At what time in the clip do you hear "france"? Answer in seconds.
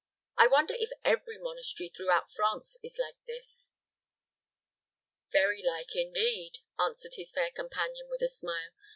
2.27-2.75